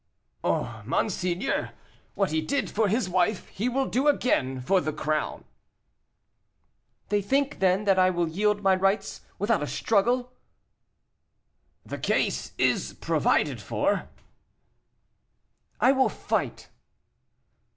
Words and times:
"Oh, 0.43 0.81
monseigneur, 0.83 1.73
what 2.15 2.31
he 2.31 2.41
did 2.41 2.71
for 2.71 2.87
his 2.87 3.07
wife, 3.07 3.47
he 3.49 3.69
will 3.69 3.85
do 3.85 4.07
again 4.07 4.59
for 4.59 4.81
the 4.81 4.91
crown." 4.91 5.45
"They 7.09 7.21
think, 7.21 7.59
then, 7.59 7.83
that 7.83 7.99
I 7.99 8.09
will 8.09 8.27
yield 8.27 8.63
my 8.63 8.73
rights 8.73 9.21
without 9.37 9.61
a 9.61 9.67
struggle." 9.67 10.31
"The 11.85 11.99
case 11.99 12.53
is 12.57 12.93
provided 12.95 13.61
for." 13.61 14.09
"I 15.79 15.91
will 15.91 16.09
fight." 16.09 16.69